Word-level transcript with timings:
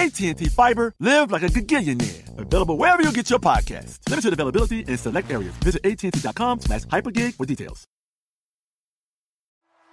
AT&T 0.00 0.46
Fiber, 0.46 0.94
live 0.98 1.30
like 1.30 1.42
a 1.42 1.48
gigillionaire. 1.48 2.38
Available 2.38 2.78
wherever 2.78 3.02
you 3.02 3.12
get 3.12 3.28
your 3.28 3.38
podcast. 3.38 3.98
Limited 4.08 4.32
availability 4.32 4.80
in 4.80 4.96
select 4.96 5.30
areas. 5.30 5.54
Visit 5.56 5.84
AT&T.com 5.84 6.60
slash 6.60 6.84
hypergig 6.84 7.34
for 7.34 7.44
details. 7.44 7.86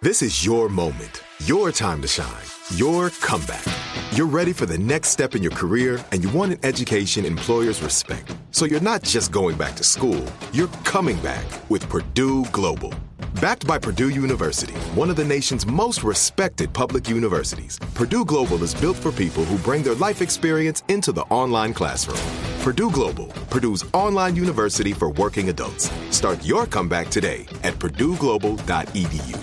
This 0.01 0.21
is 0.21 0.45
your 0.45 0.69
moment, 0.69 1.23
your 1.45 1.71
time 1.71 2.01
to 2.03 2.07
shine, 2.07 2.45
your 2.75 3.09
comeback. 3.09 3.65
You're 4.11 4.27
ready 4.27 4.53
for 4.53 4.65
the 4.65 4.77
next 4.77 5.09
step 5.09 5.35
in 5.35 5.41
your 5.41 5.51
career 5.51 5.99
and 6.11 6.23
you 6.23 6.29
want 6.29 6.53
an 6.53 6.59
education 6.63 7.25
employers 7.25 7.81
respect. 7.81 8.33
So 8.51 8.65
you're 8.65 8.79
not 8.79 9.01
just 9.01 9.31
going 9.31 9.57
back 9.57 9.75
to 9.75 9.83
school, 9.83 10.23
you're 10.53 10.69
coming 10.85 11.17
back 11.21 11.45
with 11.69 11.89
Purdue 11.89 12.45
Global. 12.51 12.93
Backed 13.39 13.67
by 13.67 13.77
Purdue 13.77 14.09
University, 14.09 14.73
one 14.95 15.11
of 15.11 15.15
the 15.15 15.23
nation's 15.23 15.63
most 15.67 16.01
respected 16.01 16.73
public 16.73 17.07
universities, 17.07 17.77
Purdue 17.93 18.25
Global 18.25 18.63
is 18.63 18.73
built 18.73 18.97
for 18.97 19.11
people 19.11 19.45
who 19.45 19.59
bring 19.59 19.83
their 19.83 19.93
life 19.93 20.23
experience 20.23 20.81
into 20.87 21.11
the 21.11 21.21
online 21.29 21.71
classroom. 21.71 22.17
Purdue 22.63 22.89
Global, 22.89 23.27
Purdue's 23.51 23.85
online 23.93 24.35
university 24.35 24.91
for 24.91 25.11
working 25.11 25.49
adults. 25.49 25.91
Start 26.09 26.43
your 26.43 26.65
comeback 26.65 27.09
today 27.09 27.45
at 27.61 27.75
purdueglobal.edu. 27.75 29.39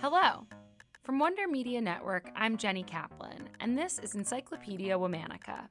Hello. 0.00 0.46
From 1.02 1.18
Wonder 1.18 1.46
Media 1.46 1.82
Network, 1.82 2.30
I'm 2.34 2.56
Jenny 2.56 2.82
Kaplan, 2.82 3.50
and 3.60 3.76
this 3.76 3.98
is 3.98 4.14
Encyclopedia 4.14 4.96
Womanica. 4.96 5.68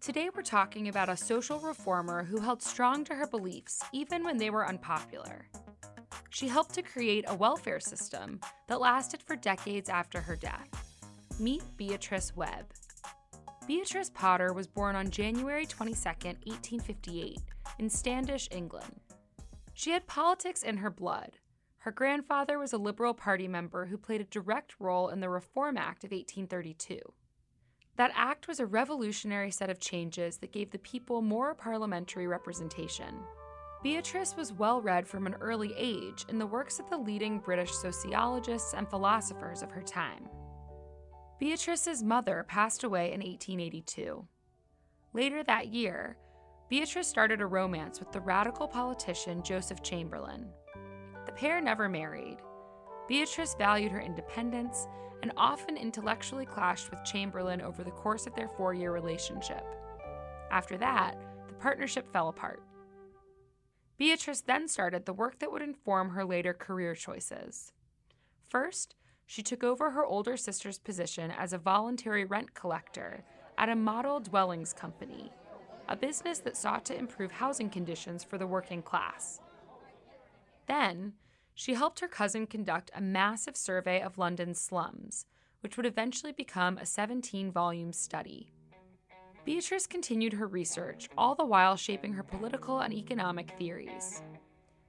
Today 0.00 0.30
we're 0.34 0.40
talking 0.40 0.88
about 0.88 1.10
a 1.10 1.16
social 1.16 1.60
reformer 1.60 2.24
who 2.24 2.40
held 2.40 2.62
strong 2.62 3.04
to 3.04 3.14
her 3.14 3.26
beliefs 3.26 3.82
even 3.92 4.24
when 4.24 4.38
they 4.38 4.48
were 4.48 4.66
unpopular. 4.66 5.46
She 6.34 6.48
helped 6.48 6.74
to 6.74 6.82
create 6.82 7.24
a 7.28 7.34
welfare 7.36 7.78
system 7.78 8.40
that 8.66 8.80
lasted 8.80 9.22
for 9.22 9.36
decades 9.36 9.88
after 9.88 10.20
her 10.20 10.34
death. 10.34 10.68
Meet 11.38 11.62
Beatrice 11.76 12.34
Webb. 12.34 12.72
Beatrice 13.68 14.10
Potter 14.10 14.52
was 14.52 14.66
born 14.66 14.96
on 14.96 15.10
January 15.10 15.64
22, 15.64 15.94
1858, 15.96 17.38
in 17.78 17.88
Standish, 17.88 18.48
England. 18.50 19.00
She 19.74 19.92
had 19.92 20.08
politics 20.08 20.64
in 20.64 20.78
her 20.78 20.90
blood. 20.90 21.38
Her 21.78 21.92
grandfather 21.92 22.58
was 22.58 22.72
a 22.72 22.78
Liberal 22.78 23.14
Party 23.14 23.46
member 23.46 23.86
who 23.86 23.96
played 23.96 24.20
a 24.20 24.24
direct 24.24 24.74
role 24.80 25.10
in 25.10 25.20
the 25.20 25.30
Reform 25.30 25.76
Act 25.76 26.02
of 26.02 26.10
1832. 26.10 26.98
That 27.94 28.10
act 28.12 28.48
was 28.48 28.58
a 28.58 28.66
revolutionary 28.66 29.52
set 29.52 29.70
of 29.70 29.78
changes 29.78 30.38
that 30.38 30.50
gave 30.50 30.72
the 30.72 30.78
people 30.78 31.22
more 31.22 31.54
parliamentary 31.54 32.26
representation. 32.26 33.20
Beatrice 33.84 34.34
was 34.34 34.50
well 34.50 34.80
read 34.80 35.06
from 35.06 35.26
an 35.26 35.34
early 35.42 35.74
age 35.76 36.24
in 36.30 36.38
the 36.38 36.46
works 36.46 36.80
of 36.80 36.88
the 36.88 36.96
leading 36.96 37.38
British 37.38 37.70
sociologists 37.70 38.72
and 38.72 38.88
philosophers 38.88 39.62
of 39.62 39.70
her 39.70 39.82
time. 39.82 40.26
Beatrice's 41.38 42.02
mother 42.02 42.46
passed 42.48 42.82
away 42.82 43.12
in 43.12 43.20
1882. 43.20 44.26
Later 45.12 45.42
that 45.42 45.68
year, 45.68 46.16
Beatrice 46.70 47.06
started 47.06 47.42
a 47.42 47.46
romance 47.46 48.00
with 48.00 48.10
the 48.10 48.22
radical 48.22 48.66
politician 48.66 49.42
Joseph 49.42 49.82
Chamberlain. 49.82 50.46
The 51.26 51.32
pair 51.32 51.60
never 51.60 51.86
married. 51.86 52.38
Beatrice 53.06 53.54
valued 53.54 53.92
her 53.92 54.00
independence 54.00 54.86
and 55.20 55.30
often 55.36 55.76
intellectually 55.76 56.46
clashed 56.46 56.90
with 56.90 57.04
Chamberlain 57.04 57.60
over 57.60 57.84
the 57.84 57.90
course 57.90 58.26
of 58.26 58.34
their 58.34 58.48
four 58.48 58.72
year 58.72 58.92
relationship. 58.92 59.66
After 60.50 60.78
that, 60.78 61.20
the 61.48 61.54
partnership 61.54 62.10
fell 62.10 62.30
apart. 62.30 62.62
Beatrice 63.96 64.40
then 64.40 64.68
started 64.68 65.06
the 65.06 65.12
work 65.12 65.38
that 65.38 65.52
would 65.52 65.62
inform 65.62 66.10
her 66.10 66.24
later 66.24 66.52
career 66.52 66.94
choices. 66.94 67.72
First, 68.48 68.94
she 69.26 69.42
took 69.42 69.64
over 69.64 69.90
her 69.90 70.04
older 70.04 70.36
sister's 70.36 70.78
position 70.78 71.30
as 71.30 71.52
a 71.52 71.58
voluntary 71.58 72.24
rent 72.24 72.54
collector 72.54 73.24
at 73.56 73.68
a 73.68 73.76
model 73.76 74.20
dwellings 74.20 74.72
company, 74.72 75.32
a 75.88 75.96
business 75.96 76.40
that 76.40 76.56
sought 76.56 76.84
to 76.86 76.98
improve 76.98 77.32
housing 77.32 77.70
conditions 77.70 78.24
for 78.24 78.36
the 78.36 78.46
working 78.46 78.82
class. 78.82 79.40
Then, 80.66 81.14
she 81.54 81.74
helped 81.74 82.00
her 82.00 82.08
cousin 82.08 82.46
conduct 82.46 82.90
a 82.94 83.00
massive 83.00 83.56
survey 83.56 84.00
of 84.00 84.18
London's 84.18 84.60
slums, 84.60 85.26
which 85.60 85.76
would 85.76 85.86
eventually 85.86 86.32
become 86.32 86.78
a 86.78 86.86
17 86.86 87.52
volume 87.52 87.92
study. 87.92 88.52
Beatrice 89.44 89.86
continued 89.86 90.32
her 90.32 90.46
research, 90.46 91.10
all 91.18 91.34
the 91.34 91.44
while 91.44 91.76
shaping 91.76 92.14
her 92.14 92.22
political 92.22 92.80
and 92.80 92.94
economic 92.94 93.52
theories. 93.58 94.22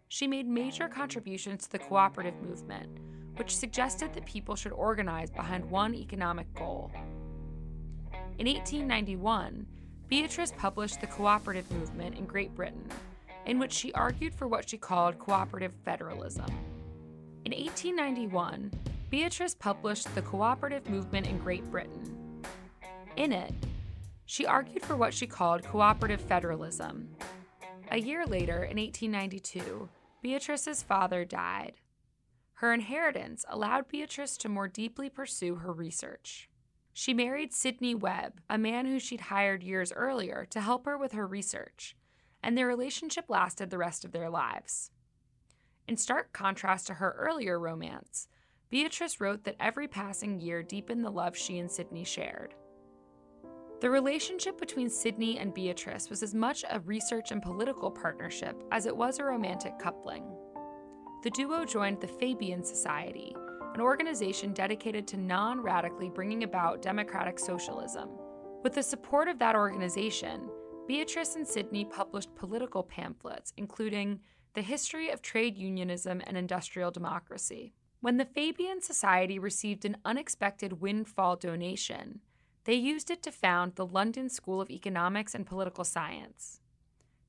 She 0.07 0.27
made 0.27 0.47
major 0.47 0.87
contributions 0.87 1.63
to 1.63 1.71
the 1.73 1.79
cooperative 1.79 2.41
movement, 2.41 2.89
which 3.35 3.55
suggested 3.55 4.13
that 4.13 4.25
people 4.25 4.55
should 4.55 4.71
organize 4.71 5.29
behind 5.29 5.69
one 5.69 5.93
economic 5.93 6.53
goal. 6.53 6.89
In 8.37 8.47
1891, 8.47 9.65
Beatrice 10.07 10.53
published 10.57 11.01
The 11.01 11.07
Cooperative 11.07 11.69
Movement 11.71 12.17
in 12.17 12.25
Great 12.25 12.55
Britain, 12.55 12.87
in 13.45 13.59
which 13.59 13.73
she 13.73 13.91
argued 13.91 14.33
for 14.33 14.47
what 14.47 14.69
she 14.69 14.77
called 14.77 15.19
cooperative 15.19 15.73
federalism. 15.83 16.45
In 17.43 17.51
1891, 17.51 18.71
Beatrice 19.09 19.55
published 19.55 20.13
The 20.15 20.21
Cooperative 20.21 20.89
Movement 20.89 21.27
in 21.27 21.39
Great 21.39 21.69
Britain. 21.69 22.41
In 23.17 23.33
it, 23.33 23.53
she 24.25 24.45
argued 24.45 24.83
for 24.83 24.97
what 24.97 25.13
she 25.13 25.27
called 25.27 25.63
cooperative 25.63 26.21
federalism. 26.21 27.09
A 27.91 27.99
year 27.99 28.25
later, 28.25 28.63
in 28.63 28.77
1892, 28.77 29.87
Beatrice's 30.21 30.81
father 30.81 31.23
died. 31.23 31.73
Her 32.55 32.73
inheritance 32.73 33.45
allowed 33.47 33.87
Beatrice 33.87 34.37
to 34.37 34.49
more 34.49 34.67
deeply 34.67 35.09
pursue 35.09 35.55
her 35.55 35.71
research. 35.71 36.49
She 36.93 37.13
married 37.13 37.53
Sidney 37.53 37.93
Webb, 37.93 38.39
a 38.49 38.57
man 38.57 38.85
who 38.85 38.99
she'd 38.99 39.21
hired 39.21 39.61
years 39.61 39.91
earlier 39.91 40.47
to 40.49 40.61
help 40.61 40.85
her 40.85 40.97
with 40.97 41.11
her 41.11 41.27
research, 41.27 41.95
and 42.41 42.57
their 42.57 42.67
relationship 42.67 43.25
lasted 43.29 43.69
the 43.69 43.77
rest 43.77 44.05
of 44.05 44.13
their 44.13 44.29
lives. 44.29 44.91
In 45.87 45.97
stark 45.97 46.33
contrast 46.33 46.87
to 46.87 46.95
her 46.95 47.11
earlier 47.19 47.59
romance, 47.59 48.27
Beatrice 48.69 49.21
wrote 49.21 49.43
that 49.43 49.57
every 49.59 49.87
passing 49.87 50.39
year 50.39 50.63
deepened 50.63 51.03
the 51.03 51.11
love 51.11 51.37
she 51.37 51.59
and 51.59 51.69
Sidney 51.69 52.03
shared. 52.03 52.55
The 53.81 53.89
relationship 53.89 54.57
between 54.57 54.89
Sidney 54.89 55.37
and 55.37 55.53
Beatrice 55.53 56.09
was 56.09 56.23
as 56.23 56.33
much 56.33 56.63
a 56.69 56.79
research 56.79 57.31
and 57.31 57.41
political 57.41 57.91
partnership 57.91 58.63
as 58.71 58.85
it 58.85 58.95
was 58.95 59.19
a 59.19 59.25
romantic 59.25 59.77
coupling. 59.79 60.23
The 61.23 61.29
duo 61.31 61.65
joined 61.65 61.99
the 61.99 62.07
Fabian 62.07 62.63
Society, 62.63 63.35
an 63.73 63.81
organization 63.81 64.53
dedicated 64.53 65.05
to 65.07 65.17
non 65.17 65.59
radically 65.59 66.09
bringing 66.09 66.43
about 66.43 66.81
democratic 66.81 67.37
socialism. 67.37 68.09
With 68.63 68.73
the 68.73 68.83
support 68.83 69.27
of 69.27 69.39
that 69.39 69.55
organization, 69.55 70.49
Beatrice 70.87 71.35
and 71.35 71.45
Sidney 71.45 71.83
published 71.83 72.33
political 72.35 72.81
pamphlets, 72.81 73.51
including 73.57 74.21
The 74.53 74.61
History 74.61 75.09
of 75.09 75.21
Trade 75.21 75.57
Unionism 75.57 76.21
and 76.25 76.37
Industrial 76.37 76.91
Democracy. 76.91 77.73
When 77.99 78.17
the 78.17 78.25
Fabian 78.25 78.81
Society 78.81 79.37
received 79.37 79.83
an 79.83 79.97
unexpected 80.05 80.79
windfall 80.79 81.35
donation, 81.35 82.21
they 82.65 82.73
used 82.73 83.09
it 83.09 83.23
to 83.23 83.31
found 83.31 83.75
the 83.75 83.85
London 83.85 84.27
School 84.27 84.59
of 84.59 84.69
Economics 84.69 85.33
and 85.33 85.45
Political 85.45 85.83
Science. 85.83 86.59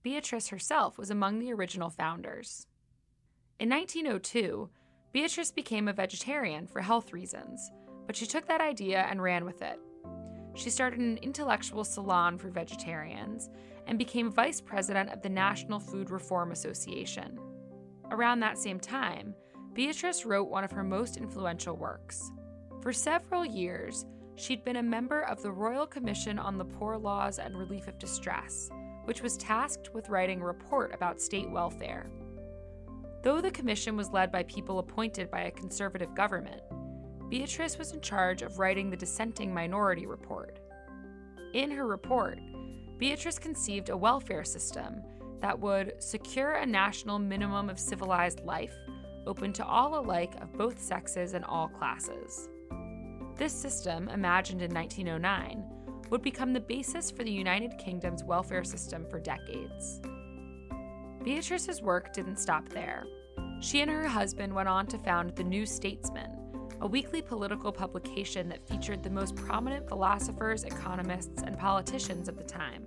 Beatrice 0.03 0.49
herself 0.49 0.99
was 0.99 1.11
among 1.11 1.39
the 1.39 1.53
original 1.53 1.91
founders. 1.91 2.67
In 3.59 3.69
1902, 3.69 4.69
Beatrice 5.13 5.51
became 5.51 5.89
a 5.89 5.93
vegetarian 5.93 6.67
for 6.67 6.81
health 6.81 7.13
reasons, 7.13 7.71
but 8.07 8.17
she 8.17 8.27
took 8.27 8.47
that 8.47 8.61
idea 8.61 9.07
and 9.11 9.23
ran 9.23 9.45
with 9.45 9.63
it. 9.63 9.79
She 10.55 10.71
started 10.71 11.01
an 11.01 11.19
intellectual 11.19 11.85
salon 11.85 12.39
for 12.39 12.49
vegetarians 12.49 13.51
and 13.87 13.99
became 13.99 14.31
vice 14.31 14.61
president 14.61 15.11
of 15.11 15.21
the 15.21 15.29
National 15.29 15.79
Food 15.79 16.11
Reform 16.11 16.51
Association. 16.51 17.39
Around 18.11 18.41
that 18.41 18.59
same 18.59 18.81
time, 18.81 19.35
Beatrice 19.75 20.25
wrote 20.25 20.49
one 20.49 20.65
of 20.65 20.73
her 20.73 20.83
most 20.83 21.19
influential 21.19 21.77
works. 21.77 22.31
For 22.81 22.93
several 22.93 23.45
years, 23.45 24.07
she'd 24.37 24.65
been 24.65 24.77
a 24.77 24.83
member 24.83 25.23
of 25.23 25.43
the 25.43 25.51
Royal 25.51 25.87
Commission 25.87 26.39
on 26.39 26.59
the 26.59 26.65
Poor 26.65 26.97
Laws 26.97 27.39
and 27.39 27.57
Relief 27.57 27.89
of 27.89 27.99
Distress, 27.99 28.71
which 29.05 29.23
was 29.23 29.37
tasked 29.37 29.93
with 29.95 30.09
writing 30.09 30.41
a 30.41 30.47
report 30.47 30.95
about 30.95 31.21
state 31.21 31.51
welfare. 31.51 32.11
Though 33.23 33.41
the 33.41 33.51
commission 33.51 33.97
was 33.97 34.13
led 34.13 34.31
by 34.31 34.45
people 34.45 34.79
appointed 34.79 35.31
by 35.31 35.43
a 35.43 35.51
conservative 35.51 36.15
government, 36.15 36.61
Beatrice 37.29 37.79
was 37.79 37.93
in 37.93 38.01
charge 38.01 38.43
of 38.43 38.59
writing 38.59 38.89
the 38.91 38.97
dissenting 38.97 39.53
minority 39.53 40.07
report. 40.07 40.61
In 41.55 41.71
her 41.71 41.87
report, 41.87 42.39
Beatrice 42.99 43.39
conceived 43.39 43.89
a 43.89 43.97
welfare 43.97 44.45
system 44.45 45.03
that 45.41 45.59
would 45.59 45.95
secure 45.99 46.53
a 46.53 46.67
national 46.67 47.19
minimum 47.19 47.69
of 47.69 47.81
civilized 47.81 48.45
life 48.45 48.75
open 49.27 49.53
to 49.55 49.67
all 49.67 49.99
alike 49.99 50.35
of 50.41 50.53
both 50.57 50.81
sexes 50.81 51.35
and 51.35 51.45
all 51.45 51.69
classes. 51.69 52.49
This 53.37 53.53
system, 53.53 54.09
imagined 54.09 54.63
in 54.63 54.73
1909, 54.73 55.63
would 56.09 56.23
become 56.23 56.55
the 56.55 56.61
basis 56.61 57.11
for 57.11 57.23
the 57.23 57.31
United 57.31 57.77
Kingdom's 57.77 58.25
welfare 58.25 58.65
system 58.65 59.05
for 59.11 59.21
decades. 59.21 60.01
Beatrice's 61.23 61.83
work 61.83 62.15
didn't 62.15 62.39
stop 62.39 62.67
there. 62.71 63.05
She 63.61 63.83
and 63.83 63.91
her 63.91 64.09
husband 64.09 64.55
went 64.55 64.71
on 64.71 64.87
to 64.87 64.99
found 64.99 65.37
The 65.37 65.45
New 65.45 65.67
Statesman, 65.67 66.31
a 66.81 66.87
weekly 66.87 67.21
political 67.21 67.73
publication 67.73 68.49
that 68.49 68.67
featured 68.67 69.03
the 69.03 69.11
most 69.11 69.37
prominent 69.37 69.87
philosophers, 69.87 70.65
economists, 70.65 71.43
and 71.43 71.59
politicians 71.59 72.29
of 72.29 72.39
the 72.39 72.45
time. 72.45 72.87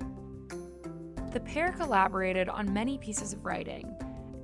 The 1.31 1.41
pair 1.41 1.73
collaborated 1.73 2.49
on 2.49 2.73
many 2.73 2.97
pieces 2.97 3.33
of 3.33 3.45
writing, 3.45 3.95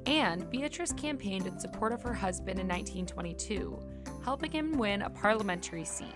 and 0.06 0.48
Beatrice 0.52 0.94
campaigned 0.94 1.48
in 1.48 1.60
support 1.60 1.94
of 1.94 2.04
her 2.04 2.14
husband 2.14 2.60
in 2.60 2.68
1922, 2.68 3.80
helping 4.26 4.52
him 4.52 4.76
win 4.76 5.04
a 5.04 5.10
parliamentary 5.10 5.86
seat. 5.86 6.16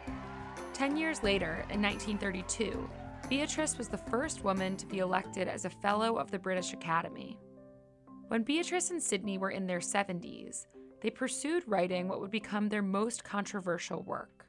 Ten 0.73 0.97
years 0.97 1.21
later, 1.21 1.63
in 1.69 1.79
1932, 1.79 2.89
Beatrice 3.29 3.77
was 3.77 3.87
the 3.87 3.99
first 3.99 4.43
woman 4.43 4.75
to 4.77 4.87
be 4.87 4.97
elected 4.97 5.47
as 5.47 5.65
a 5.65 5.69
Fellow 5.69 6.17
of 6.17 6.31
the 6.31 6.39
British 6.39 6.73
Academy. 6.73 7.37
When 8.29 8.41
Beatrice 8.41 8.89
and 8.89 9.01
Sidney 9.01 9.37
were 9.37 9.51
in 9.51 9.67
their 9.67 9.79
70s, 9.79 10.65
they 11.01 11.11
pursued 11.11 11.63
writing 11.67 12.07
what 12.07 12.19
would 12.19 12.31
become 12.31 12.67
their 12.67 12.81
most 12.81 13.23
controversial 13.23 14.01
work. 14.01 14.47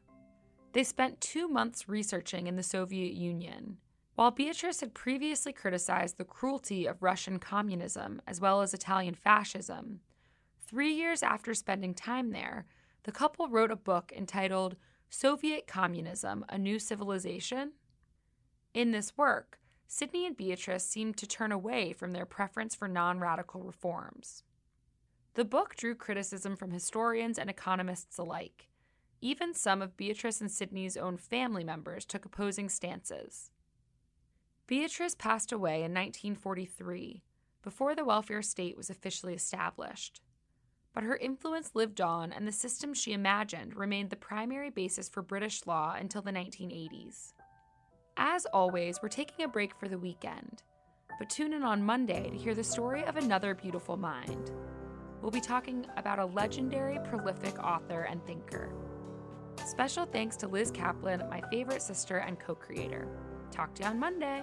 They 0.72 0.82
spent 0.82 1.20
two 1.20 1.46
months 1.46 1.86
researching 1.86 2.46
in 2.46 2.56
the 2.56 2.62
Soviet 2.62 3.12
Union. 3.12 3.76
While 4.14 4.30
Beatrice 4.30 4.80
had 4.80 4.94
previously 4.94 5.52
criticized 5.52 6.16
the 6.16 6.24
cruelty 6.24 6.86
of 6.86 7.02
Russian 7.02 7.38
communism 7.38 8.22
as 8.26 8.40
well 8.40 8.62
as 8.62 8.72
Italian 8.72 9.14
fascism, 9.14 10.00
three 10.66 10.94
years 10.94 11.22
after 11.22 11.52
spending 11.52 11.92
time 11.92 12.30
there, 12.30 12.64
the 13.04 13.12
couple 13.12 13.48
wrote 13.48 13.70
a 13.70 13.76
book 13.76 14.12
entitled 14.16 14.76
Soviet 15.08 15.66
Communism 15.66 16.44
A 16.48 16.58
New 16.58 16.78
Civilization. 16.78 17.72
In 18.74 18.90
this 18.90 19.16
work, 19.16 19.58
Sidney 19.86 20.26
and 20.26 20.36
Beatrice 20.36 20.86
seemed 20.86 21.16
to 21.16 21.26
turn 21.26 21.50
away 21.50 21.92
from 21.92 22.12
their 22.12 22.26
preference 22.26 22.74
for 22.74 22.86
non 22.86 23.18
radical 23.18 23.62
reforms. 23.62 24.44
The 25.34 25.44
book 25.44 25.74
drew 25.76 25.94
criticism 25.94 26.56
from 26.56 26.70
historians 26.70 27.38
and 27.38 27.48
economists 27.48 28.18
alike. 28.18 28.68
Even 29.20 29.54
some 29.54 29.82
of 29.82 29.96
Beatrice 29.96 30.40
and 30.40 30.50
Sidney's 30.50 30.96
own 30.96 31.16
family 31.16 31.64
members 31.64 32.04
took 32.04 32.24
opposing 32.24 32.68
stances. 32.68 33.50
Beatrice 34.66 35.14
passed 35.14 35.50
away 35.50 35.76
in 35.76 35.92
1943, 35.92 37.22
before 37.62 37.94
the 37.94 38.04
welfare 38.04 38.42
state 38.42 38.76
was 38.76 38.88
officially 38.88 39.34
established. 39.34 40.20
But 40.94 41.04
her 41.04 41.16
influence 41.16 41.70
lived 41.74 42.00
on, 42.00 42.32
and 42.32 42.46
the 42.46 42.52
system 42.52 42.94
she 42.94 43.12
imagined 43.12 43.76
remained 43.76 44.10
the 44.10 44.16
primary 44.16 44.70
basis 44.70 45.08
for 45.08 45.22
British 45.22 45.66
law 45.66 45.94
until 45.98 46.22
the 46.22 46.32
1980s. 46.32 47.32
As 48.16 48.46
always, 48.46 49.00
we're 49.02 49.08
taking 49.08 49.44
a 49.44 49.48
break 49.48 49.74
for 49.78 49.88
the 49.88 49.98
weekend, 49.98 50.62
but 51.18 51.30
tune 51.30 51.52
in 51.52 51.62
on 51.62 51.82
Monday 51.82 52.28
to 52.28 52.36
hear 52.36 52.54
the 52.54 52.64
story 52.64 53.04
of 53.04 53.16
another 53.16 53.54
beautiful 53.54 53.96
mind 53.96 54.50
we'll 55.22 55.30
be 55.30 55.40
talking 55.40 55.86
about 55.96 56.18
a 56.18 56.24
legendary, 56.24 56.98
prolific 57.04 57.58
author 57.62 58.02
and 58.02 58.24
thinker. 58.26 58.72
Special 59.66 60.06
thanks 60.06 60.36
to 60.36 60.48
Liz 60.48 60.70
Kaplan, 60.70 61.28
my 61.28 61.42
favorite 61.50 61.82
sister 61.82 62.18
and 62.18 62.38
co 62.38 62.54
creator. 62.54 63.08
Talk 63.50 63.74
to 63.76 63.82
you 63.82 63.88
on 63.88 63.98
Monday. 63.98 64.42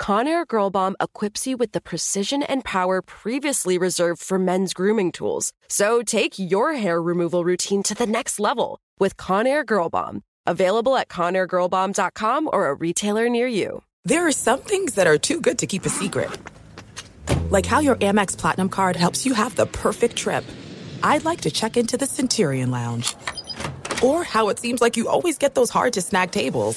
Conair 0.00 0.46
Girl 0.46 0.70
Bomb 0.70 0.96
equips 1.00 1.46
you 1.46 1.56
with 1.56 1.72
the 1.72 1.80
precision 1.80 2.42
and 2.42 2.64
power 2.64 3.02
previously 3.02 3.78
reserved 3.78 4.20
for 4.20 4.38
men's 4.38 4.74
grooming 4.74 5.12
tools. 5.12 5.52
So 5.68 6.02
take 6.02 6.38
your 6.38 6.74
hair 6.74 7.00
removal 7.00 7.44
routine 7.44 7.82
to 7.84 7.94
the 7.94 8.06
next 8.06 8.40
level 8.40 8.80
with 8.98 9.16
Conair 9.16 9.64
Girl 9.64 9.88
Bomb. 9.88 10.22
Available 10.46 10.96
at 10.96 11.08
ConairGirlBomb.com 11.08 12.50
or 12.52 12.68
a 12.68 12.74
retailer 12.74 13.28
near 13.28 13.46
you. 13.46 13.82
There 14.04 14.26
are 14.26 14.32
some 14.32 14.58
things 14.58 14.94
that 14.94 15.06
are 15.06 15.18
too 15.18 15.40
good 15.40 15.58
to 15.60 15.66
keep 15.68 15.86
a 15.86 15.88
secret. 15.88 16.30
Like 17.50 17.66
how 17.66 17.78
your 17.78 17.94
Amex 17.96 18.36
Platinum 18.36 18.68
card 18.68 18.96
helps 18.96 19.24
you 19.24 19.34
have 19.34 19.54
the 19.54 19.66
perfect 19.66 20.16
trip. 20.16 20.44
I'd 21.04 21.24
like 21.24 21.42
to 21.42 21.50
check 21.50 21.76
into 21.76 21.96
the 21.96 22.06
Centurion 22.06 22.72
Lounge. 22.72 23.14
Or 24.02 24.24
how 24.24 24.48
it 24.48 24.58
seems 24.58 24.80
like 24.80 24.96
you 24.96 25.08
always 25.08 25.38
get 25.38 25.54
those 25.54 25.70
hard 25.70 25.92
to 25.92 26.02
snag 26.02 26.32
tables. 26.32 26.76